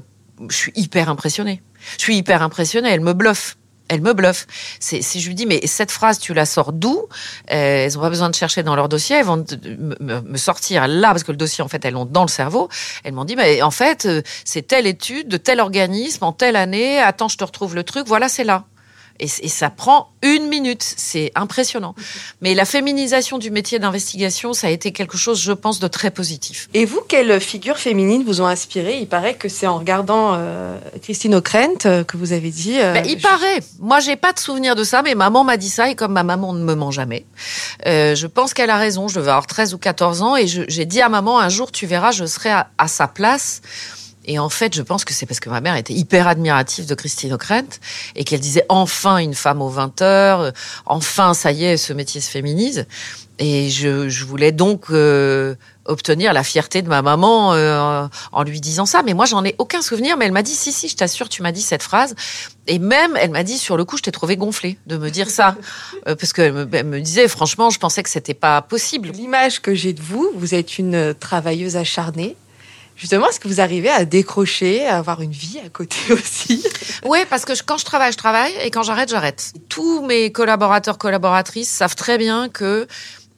[0.49, 1.61] je suis hyper impressionnée.
[1.97, 2.89] Je suis hyper impressionnée.
[2.89, 3.57] Elle me bluffe.
[3.87, 4.47] Elle me bluffe.
[4.79, 7.07] C'est, si je lui dis, mais cette phrase, tu la sors d'où?
[7.51, 9.17] Euh, Elles n'ont pas besoin de chercher dans leur dossier.
[9.17, 12.21] Elles vont me, me, sortir là, parce que le dossier, en fait, elles l'ont dans
[12.21, 12.69] le cerveau.
[13.03, 16.55] Elles m'ont dit, mais en fait, euh, c'est telle étude de tel organisme en telle
[16.55, 16.99] année.
[16.99, 18.07] Attends, je te retrouve le truc.
[18.07, 18.63] Voilà, c'est là.
[19.19, 20.83] Et, et, ça prend une minute.
[20.83, 21.95] C'est impressionnant.
[22.41, 26.11] Mais la féminisation du métier d'investigation, ça a été quelque chose, je pense, de très
[26.11, 26.69] positif.
[26.73, 28.99] Et vous, quelles figures féminines vous ont inspiré?
[28.99, 32.79] Il paraît que c'est en regardant euh, Christine O'Krent euh, que vous avez dit.
[32.79, 33.23] Euh, ben, il je...
[33.23, 33.59] paraît.
[33.79, 36.23] Moi, j'ai pas de souvenir de ça, mais maman m'a dit ça, et comme ma
[36.23, 37.25] maman ne me ment jamais,
[37.85, 39.07] je pense qu'elle a raison.
[39.07, 41.85] Je devais avoir 13 ou 14 ans, et j'ai dit à maman, un jour, tu
[41.85, 43.61] verras, je serai à, à sa place.
[44.25, 46.95] Et en fait, je pense que c'est parce que ma mère était hyper admirative de
[46.95, 47.79] Christine O'Krent
[48.15, 50.53] et qu'elle disait enfin une femme aux 20 heures,
[50.85, 52.85] enfin ça y est, ce métier se féminise.
[53.43, 55.55] Et je, je voulais donc euh,
[55.85, 59.01] obtenir la fierté de ma maman euh, en lui disant ça.
[59.01, 60.15] Mais moi, j'en ai aucun souvenir.
[60.15, 62.13] Mais elle m'a dit si, si, je t'assure, tu m'as dit cette phrase.
[62.67, 65.27] Et même, elle m'a dit sur le coup, je t'ai trouvé gonflée de me dire
[65.29, 65.55] ça,
[66.07, 69.09] euh, parce qu'elle me, elle me disait franchement, je pensais que c'était pas possible.
[69.09, 72.35] L'image que j'ai de vous, vous êtes une travailleuse acharnée.
[73.01, 76.63] Justement, est-ce que vous arrivez à décrocher, à avoir une vie à côté aussi?
[77.03, 79.53] Oui, parce que quand je travaille, je travaille, et quand j'arrête, j'arrête.
[79.69, 82.87] Tous mes collaborateurs, collaboratrices savent très bien que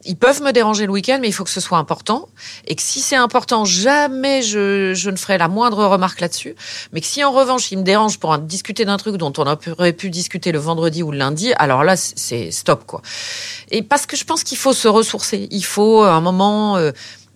[0.06, 2.28] ils peuvent me déranger le week-end, mais il faut que ce soit important.
[2.67, 6.58] Et que si c'est important, jamais je, je, ne ferai la moindre remarque là-dessus.
[6.91, 9.93] Mais que si en revanche, ils me dérangent pour discuter d'un truc dont on aurait
[9.93, 13.02] pu discuter le vendredi ou le lundi, alors là, c'est stop, quoi.
[13.71, 15.47] Et parce que je pense qu'il faut se ressourcer.
[15.52, 16.76] Il faut, un moment...
[16.76, 16.91] Euh,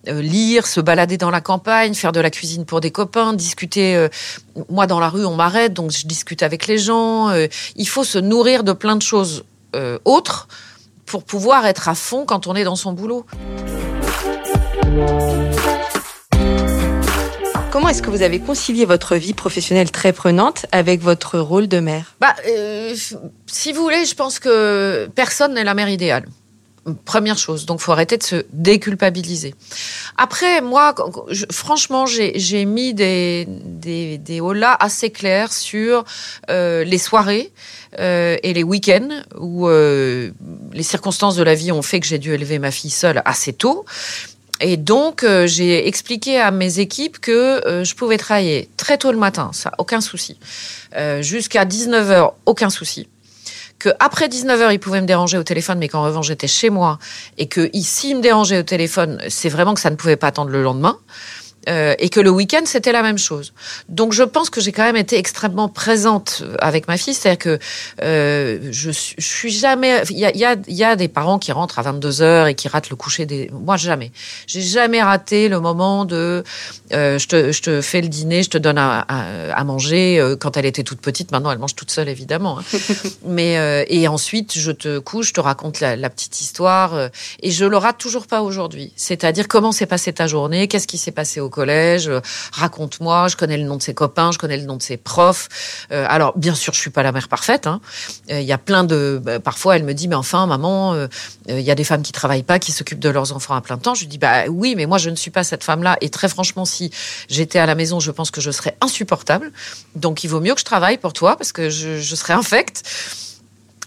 [0.06, 3.96] lire, se balader dans la campagne, faire de la cuisine pour des copains, discuter.
[3.96, 4.08] Euh,
[4.68, 7.30] moi, dans la rue, on m'arrête, donc je discute avec les gens.
[7.30, 9.44] Euh, il faut se nourrir de plein de choses
[9.76, 10.48] euh, autres
[11.06, 13.26] pour pouvoir être à fond quand on est dans son boulot.
[17.70, 21.80] Comment est-ce que vous avez concilié votre vie professionnelle très prenante avec votre rôle de
[21.80, 22.34] mère bah,
[23.46, 26.24] Si vous voulez, je pense que personne n'est la mère idéale.
[27.04, 29.54] Première chose, donc faut arrêter de se déculpabiliser.
[30.16, 30.94] Après, moi,
[31.50, 36.04] franchement, j'ai mis des, des, des holas assez clairs sur
[36.50, 37.52] euh, les soirées
[37.98, 40.30] euh, et les week-ends où euh,
[40.72, 43.52] les circonstances de la vie ont fait que j'ai dû élever ma fille seule assez
[43.52, 43.84] tôt.
[44.60, 49.50] Et donc, j'ai expliqué à mes équipes que je pouvais travailler très tôt le matin,
[49.52, 50.36] ça, aucun souci.
[50.96, 53.08] Euh, Jusqu'à 19h, aucun souci
[53.78, 56.98] que après 19h, il pouvait me déranger au téléphone, mais qu'en revanche, j'étais chez moi,
[57.36, 60.50] et que s'il me dérangeait au téléphone, c'est vraiment que ça ne pouvait pas attendre
[60.50, 60.98] le lendemain.
[61.68, 63.52] Euh, et que le week-end c'était la même chose.
[63.88, 67.58] Donc je pense que j'ai quand même été extrêmement présente avec ma fille, c'est-à-dire que
[68.02, 70.02] euh, je, je suis jamais.
[70.08, 72.54] Il y a, y, a, y a des parents qui rentrent à 22 heures et
[72.54, 73.50] qui ratent le coucher des.
[73.52, 74.12] Moi jamais.
[74.46, 76.42] J'ai jamais raté le moment de.
[76.92, 80.36] Euh, je, te, je te fais le dîner, je te donne à, à, à manger.
[80.40, 82.60] Quand elle était toute petite, maintenant elle mange toute seule évidemment.
[82.60, 82.78] Hein.
[83.26, 87.10] Mais et ensuite je te couche, je te raconte la, la petite histoire
[87.42, 88.92] et je le rate toujours pas aujourd'hui.
[88.96, 92.20] C'est-à-dire comment s'est passée ta journée, qu'est-ce qui s'est passé au collège, euh,
[92.52, 95.48] raconte-moi, je connais le nom de ses copains, je connais le nom de ses profs.
[95.92, 97.64] Euh, alors, bien sûr, je suis pas la mère parfaite.
[97.66, 97.80] Il hein.
[98.30, 99.20] euh, y a plein de...
[99.22, 101.08] Bah, parfois, elle me dit, mais enfin, maman,
[101.48, 103.78] il y a des femmes qui travaillent pas, qui s'occupent de leurs enfants à plein
[103.78, 103.94] temps.
[103.94, 105.96] Je lui dis, bah oui, mais moi, je ne suis pas cette femme-là.
[106.00, 106.90] Et très franchement, si
[107.28, 109.52] j'étais à la maison, je pense que je serais insupportable.
[109.94, 112.82] Donc, il vaut mieux que je travaille pour toi, parce que je, je serais infecte.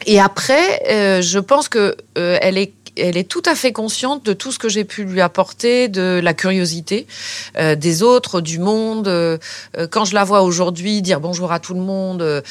[0.06, 4.52] Et après, je pense que elle est elle est tout à fait consciente de tout
[4.52, 7.08] ce que j'ai pu lui apporter, de la curiosité
[7.58, 9.08] euh, des autres, du monde.
[9.08, 9.38] Euh,
[9.90, 12.44] quand je la vois aujourd'hui dire bonjour à tout le monde,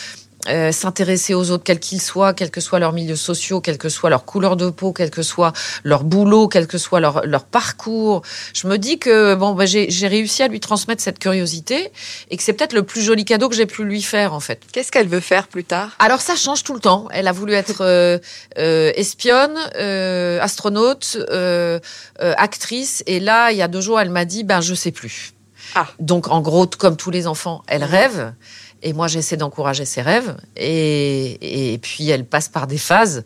[0.49, 3.89] euh, s'intéresser aux autres, quels qu'ils soient, quels que soient leurs milieux sociaux, quelle que
[3.89, 5.53] soit leur couleur de peau, quel que soit
[5.85, 8.23] leur boulot, quel que soit leur, leur parcours.
[8.55, 11.93] Je me dis que bon, bah, j'ai réussi à lui transmettre cette curiosité
[12.31, 14.61] et que c'est peut-être le plus joli cadeau que j'ai pu lui faire en fait.
[14.73, 15.91] Qu'est-ce qu'elle veut faire plus tard?
[15.99, 17.09] Alors ça change tout le temps.
[17.11, 18.19] Elle a voulu être euh,
[18.59, 21.79] euh, espionne, euh, astronaute, euh,
[22.21, 24.93] euh, actrice, et là, il y a deux jours, elle m'a dit, ben je sais
[24.93, 25.33] plus.
[25.75, 25.87] Ah.
[26.01, 28.33] Donc en gros, comme tous les enfants, elle rêve.
[28.83, 30.37] Et moi, j'essaie d'encourager ses rêves.
[30.57, 33.23] Et, et puis, elle passe par des phases.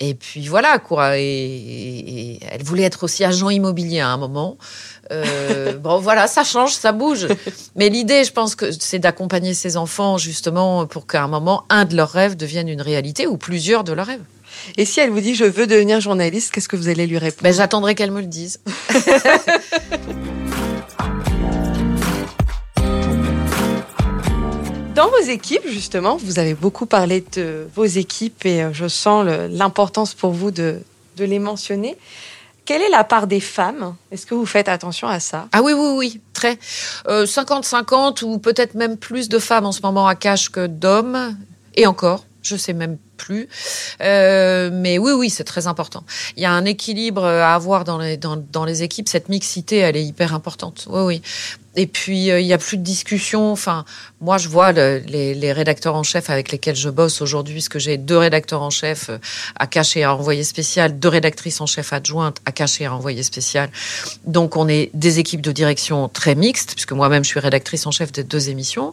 [0.00, 1.16] Et puis voilà, quoi.
[1.18, 4.56] Et, et- et elle voulait être aussi agent immobilier à un moment.
[5.12, 7.28] Euh, bon, voilà, ça change, ça bouge.
[7.76, 11.84] Mais l'idée, je pense que c'est d'accompagner ces enfants justement pour qu'à un moment, un
[11.84, 14.22] de leurs rêves devienne une réalité ou plusieurs de leurs rêves.
[14.76, 17.42] Et si elle vous dit je veux devenir journaliste, qu'est-ce que vous allez lui répondre?
[17.44, 18.58] Ben, j'attendrai qu'elle me le dise.
[25.02, 29.26] Dans vos équipes, justement, vous avez beaucoup parlé de vos équipes et euh, je sens
[29.50, 30.78] l'importance pour vous de,
[31.16, 31.98] de les mentionner.
[32.64, 33.96] Quelle est la part des femmes?
[34.12, 35.48] Est-ce que vous faites attention à ça?
[35.50, 36.56] Ah oui, oui, oui, très.
[37.08, 41.36] Euh, 50-50 ou peut-être même plus de femmes en ce moment à cache que d'hommes.
[41.74, 42.96] Et encore, je sais même
[44.00, 46.04] Euh, mais oui, oui, c'est très important.
[46.36, 49.08] Il y a un équilibre à avoir dans les, dans, dans les équipes.
[49.08, 50.86] Cette mixité, elle est hyper importante.
[50.88, 51.22] Oui, oui.
[51.74, 53.50] Et puis, euh, il y a plus de discussion.
[53.50, 53.86] Enfin,
[54.20, 57.70] moi, je vois le- les, les rédacteurs en chef avec lesquels je bosse aujourd'hui, parce
[57.70, 59.16] que j'ai deux rédacteurs en chef euh,
[59.56, 62.94] à cacher et à envoyer spécial, deux rédactrices en chef adjointes à cacher et à
[62.94, 63.70] envoyer spécial.
[64.26, 67.90] Donc, on est des équipes de direction très mixtes, puisque moi-même, je suis rédactrice en
[67.90, 68.92] chef des deux émissions,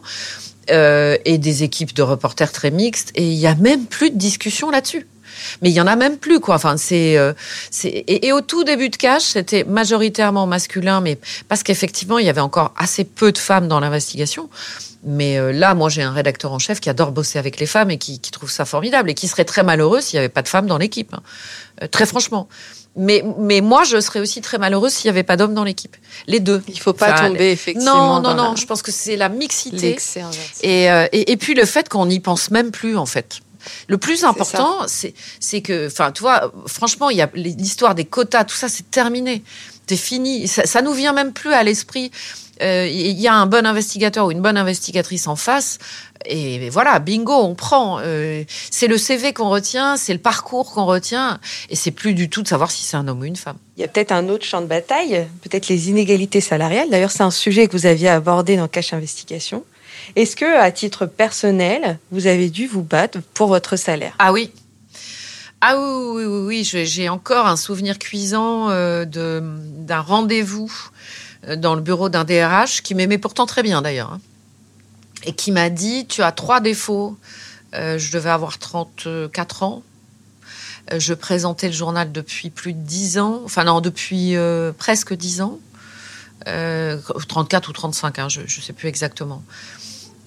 [0.70, 3.10] euh, et des équipes de reporters très mixtes.
[3.14, 5.06] Et il y a même plus de discussion là-dessus.
[5.62, 6.56] Mais il y en a même plus, quoi.
[6.56, 7.32] Enfin, c'est, euh,
[7.84, 12.28] et, et au tout début de Cash, c'était majoritairement masculin, mais parce qu'effectivement, il y
[12.28, 14.50] avait encore assez peu de femmes dans l'investigation.
[15.02, 17.90] Mais euh, là, moi, j'ai un rédacteur en chef qui adore bosser avec les femmes
[17.90, 20.42] et qui, qui trouve ça formidable et qui serait très malheureux s'il n'y avait pas
[20.42, 21.14] de femmes dans l'équipe.
[21.14, 21.22] hein.
[21.82, 22.48] Euh, très franchement.
[22.96, 25.96] Mais, mais moi, je serais aussi très malheureuse s'il n'y avait pas d'hommes dans l'équipe.
[26.26, 26.62] Les deux.
[26.68, 28.20] Il faut pas Enfin, tomber effectivement.
[28.20, 28.50] Non, non, non.
[28.50, 29.92] la- Je pense que c'est la mixité.
[30.62, 33.38] Et, euh, et, et puis le fait qu'on n'y pense même plus, en fait.
[33.88, 38.06] Le plus important, c'est c'est que, enfin, tu vois, franchement, il y a l'histoire des
[38.06, 39.42] quotas, tout ça, c'est terminé.
[39.90, 40.46] C'est fini.
[40.46, 42.12] Ça, ça nous vient même plus à l'esprit.
[42.62, 45.78] Euh, Il y a un bon investigateur ou une bonne investigatrice en face.
[46.26, 47.98] Et voilà, bingo, on prend.
[48.00, 51.40] Euh, c'est le CV qu'on retient, c'est le parcours qu'on retient.
[51.70, 53.56] Et c'est plus du tout de savoir si c'est un homme ou une femme.
[53.76, 56.88] Il y a peut-être un autre champ de bataille, peut-être les inégalités salariales.
[56.88, 59.64] D'ailleurs, c'est un sujet que vous aviez abordé dans Cache Investigation.
[60.14, 64.14] Est-ce que, à titre personnel, vous avez dû vous battre pour votre salaire?
[64.20, 64.52] Ah oui.
[65.62, 70.72] Ah oui, oui, oui, J'ai encore un souvenir cuisant euh, d'un rendez-vous
[71.46, 74.12] euh, dans le bureau d'un DRH qui m'aimait pourtant très bien d'ailleurs.
[74.14, 74.20] hein,
[75.24, 77.18] et qui m'a dit Tu as trois défauts.
[77.74, 79.82] Euh, je devais avoir 34 ans.
[80.96, 83.42] Je présentais le journal depuis plus de 10 ans.
[83.44, 84.34] Enfin, non, depuis
[84.78, 85.60] presque 10 ans.
[86.48, 89.42] Euh, 34 ou 35, hein, je ne sais plus exactement.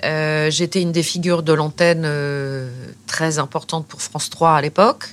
[0.04, 2.70] Euh, J'étais une des figures de l'antenne euh,
[3.08, 5.06] très importante pour France 3 à l'époque.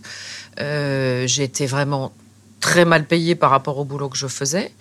[0.61, 2.13] Euh, J'étais vraiment
[2.61, 4.73] très mal payée par rapport au boulot que je faisais.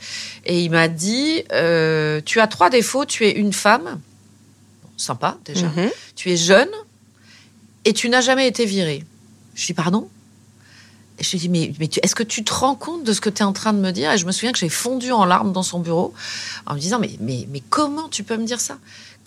[0.46, 1.44] Et il m'a dit,
[2.26, 4.00] tu as trois défauts, tu es une femme,
[4.84, 5.90] Bon, sympa déjà, Mhm.
[6.16, 6.70] tu es jeune
[7.86, 9.06] et tu n'as jamais été virée.
[9.56, 10.10] Je dis, pardon?
[11.22, 13.30] Je lui dis, mais, mais tu- est-ce que tu te rends compte de ce que
[13.30, 14.12] tu es en train de me dire?
[14.12, 16.14] Et je me souviens que j'ai fondu en larmes dans son bureau
[16.66, 18.78] en me disant, mais, mais, mais comment tu peux me dire ça?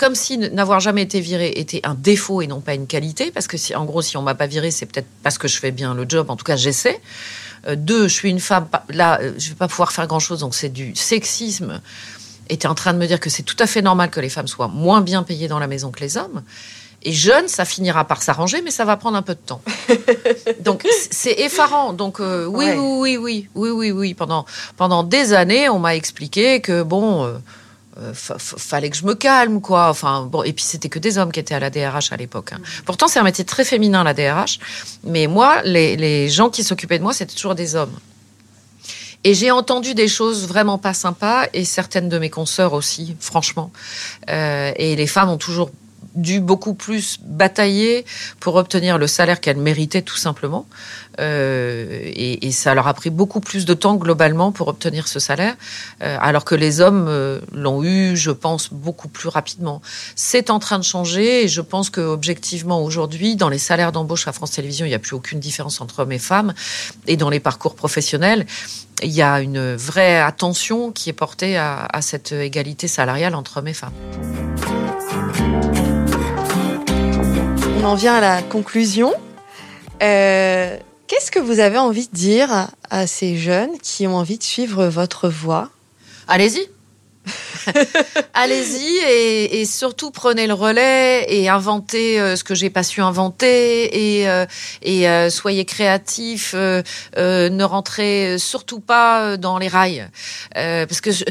[0.03, 3.47] Comme si n'avoir jamais été viré était un défaut et non pas une qualité, parce
[3.47, 5.71] que si, en gros, si on m'a pas viré, c'est peut-être parce que je fais
[5.71, 7.01] bien le job, en tout cas j'essaie.
[7.69, 10.57] Euh, deux, je suis une femme, là, euh, je vais pas pouvoir faire grand-chose, donc
[10.57, 11.81] c'est du sexisme.
[12.49, 14.19] Et tu es en train de me dire que c'est tout à fait normal que
[14.19, 16.43] les femmes soient moins bien payées dans la maison que les hommes.
[17.05, 19.63] Et jeune, ça finira par s'arranger, mais ça va prendre un peu de temps.
[20.65, 21.93] Donc c'est effarant.
[21.93, 22.77] Donc euh, oui, Ouais.
[22.77, 24.15] oui, oui, oui, oui, oui, oui.
[24.15, 27.39] Pendant pendant des années, on m'a expliqué que bon, euh,
[28.03, 29.89] euh, fa- fa- fallait que je me calme, quoi.
[29.89, 32.53] Enfin bon, et puis c'était que des hommes qui étaient à la DRH à l'époque.
[32.53, 32.61] hein.
[32.85, 34.59] Pourtant, c'est un métier très féminin la DRH.
[35.05, 37.93] Mais moi, les, les gens qui s'occupaient de moi, c'était toujours des hommes.
[39.25, 43.71] Et j'ai entendu des choses vraiment pas sympas, et certaines de mes consoeurs aussi, franchement.
[44.29, 45.71] Euh, et les femmes ont toujours
[46.15, 48.05] dû beaucoup plus batailler
[48.41, 50.67] pour obtenir le salaire qu'elles méritaient tout simplement.
[51.21, 55.21] Euh, et, et ça leur a pris beaucoup plus de temps globalement pour obtenir ce
[55.21, 55.57] salaire,
[56.03, 59.83] euh, alors que les hommes euh, l'ont eu, je pense, beaucoup plus rapidement.
[60.17, 64.27] C'est en train de changer et je pense que objectivement aujourd'hui, dans les salaires d'embauche
[64.29, 66.55] à France Télévisions, il n'y a plus aucune différence entre hommes et femmes.
[67.07, 68.47] Et dans les parcours professionnels,
[69.03, 73.59] il y a une vraie attention qui est portée à, à cette égalité salariale entre
[73.59, 73.93] hommes et femmes.
[77.83, 79.13] On en vient à la conclusion.
[80.05, 80.77] Euh,
[81.09, 84.87] Qu'est-ce que vous avez envie de dire à ces jeunes qui ont envie de suivre
[84.87, 85.69] votre voie?
[86.29, 86.69] Allez-y.
[88.35, 93.01] Allez-y et, et, surtout prenez le relais et inventez euh, ce que j'ai pas su
[93.01, 94.47] inventer et, euh,
[94.83, 96.55] et euh, soyez créatifs.
[96.55, 100.09] Ne rentrez surtout pas dans les rails
[100.55, 101.25] parce que je,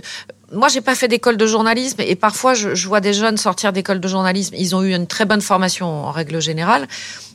[0.52, 3.72] moi, j'ai pas fait d'école de journalisme et parfois je, je vois des jeunes sortir
[3.72, 4.56] d'école de journalisme.
[4.58, 6.88] Ils ont eu une très bonne formation en règle générale,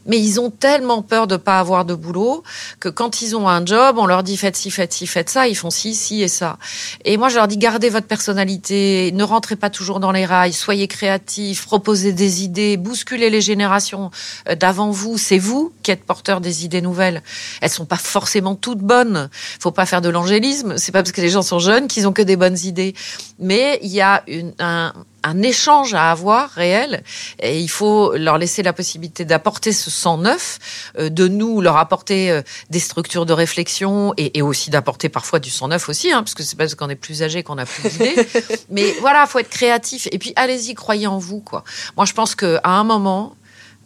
[0.07, 2.42] mais ils ont tellement peur de pas avoir de boulot
[2.81, 5.49] que quand ils ont un job, on leur dit faites ci, faites ci, faites ça.
[5.49, 6.59] Ils font ci, ci et ça.
[7.05, 10.53] Et moi, je leur dis gardez votre personnalité, ne rentrez pas toujours dans les rails,
[10.53, 14.11] soyez créatifs, proposez des idées, bousculez les générations
[14.59, 15.19] d'avant vous.
[15.19, 17.23] C'est vous qui êtes porteur des idées nouvelles.
[17.61, 19.29] Elles sont pas forcément toutes bonnes.
[19.61, 20.79] Faut pas faire de l'angélisme.
[20.79, 22.95] C'est pas parce que les gens sont jeunes qu'ils ont que des bonnes idées
[23.38, 24.92] mais il y a une, un,
[25.27, 27.03] un échange à avoir réel
[27.41, 30.59] et il faut leur laisser la possibilité d'apporter ce sang neuf,
[30.99, 35.41] euh, de nous leur apporter euh, des structures de réflexion et, et aussi d'apporter parfois
[35.41, 37.59] du sang neuf aussi, hein, parce que c'est pas parce qu'on est plus âgé qu'on
[37.59, 38.17] a plus d'idées.
[38.71, 41.65] Mais voilà, faut être créatif et puis allez-y, croyez en vous quoi.
[41.97, 43.37] Moi je pense que à un moment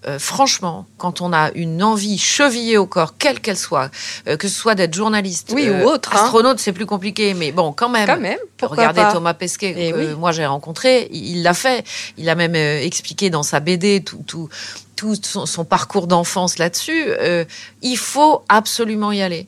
[0.06, 3.90] euh, franchement, quand on a une envie chevillée au corps, quelle qu'elle soit,
[4.28, 6.22] euh, que ce soit d'être journaliste, oui, euh, ou autre, hein.
[6.24, 8.06] astronaute, c'est plus compliqué, mais bon, quand même.
[8.06, 8.38] Quand même.
[8.62, 9.12] Regardez pas.
[9.12, 10.06] Thomas Pesquet, Eh que oui.
[10.18, 11.84] moi j'ai rencontré, il l'a fait.
[12.16, 14.48] Il a même euh, expliqué dans sa BD tout, tout,
[14.96, 17.04] tout son, son parcours d'enfance là-dessus.
[17.20, 17.44] Euh,
[17.82, 19.46] il faut absolument y aller.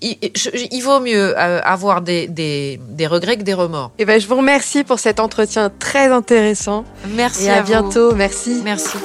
[0.00, 3.92] Il, je- il vaut mieux euh, avoir des, des, des regrets que des remords.
[4.00, 6.84] Eh ben, je vous remercie pour cet entretien très intéressant.
[7.10, 8.12] Merci Et à, bientôt.
[8.16, 8.60] Merci.
[8.64, 8.98] Merci.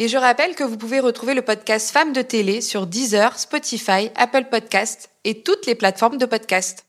[0.00, 4.10] Et je rappelle que vous pouvez retrouver le podcast Femmes de télé sur Deezer, Spotify,
[4.16, 6.84] Apple Podcast et toutes les plateformes de podcast.